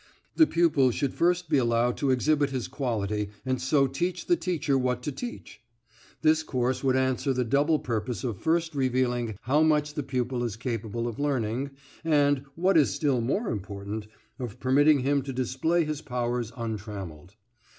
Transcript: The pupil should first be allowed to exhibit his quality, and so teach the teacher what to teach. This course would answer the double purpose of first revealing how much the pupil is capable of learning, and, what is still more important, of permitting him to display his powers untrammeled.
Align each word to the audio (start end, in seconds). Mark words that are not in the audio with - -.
The 0.35 0.47
pupil 0.47 0.89
should 0.89 1.13
first 1.13 1.47
be 1.47 1.59
allowed 1.59 1.95
to 1.97 2.09
exhibit 2.09 2.49
his 2.49 2.67
quality, 2.67 3.29
and 3.45 3.61
so 3.61 3.85
teach 3.85 4.25
the 4.25 4.35
teacher 4.35 4.75
what 4.75 5.03
to 5.03 5.11
teach. 5.11 5.61
This 6.23 6.41
course 6.41 6.83
would 6.83 6.95
answer 6.95 7.33
the 7.33 7.43
double 7.45 7.77
purpose 7.77 8.23
of 8.23 8.39
first 8.39 8.73
revealing 8.73 9.37
how 9.41 9.61
much 9.61 9.93
the 9.93 10.01
pupil 10.01 10.43
is 10.43 10.55
capable 10.55 11.07
of 11.07 11.19
learning, 11.19 11.69
and, 12.03 12.45
what 12.55 12.77
is 12.77 12.91
still 12.91 13.21
more 13.21 13.49
important, 13.49 14.07
of 14.39 14.59
permitting 14.59 15.01
him 15.01 15.21
to 15.21 15.31
display 15.33 15.85
his 15.85 16.01
powers 16.01 16.51
untrammeled. 16.57 17.35